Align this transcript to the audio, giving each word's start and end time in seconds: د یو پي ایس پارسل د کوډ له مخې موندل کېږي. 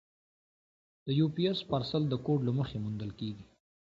د 1.05 1.07
یو 1.19 1.27
پي 1.35 1.43
ایس 1.47 1.59
پارسل 1.69 2.03
د 2.09 2.13
کوډ 2.25 2.39
له 2.47 2.51
مخې 2.59 2.77
موندل 2.83 3.11
کېږي. 3.19 3.45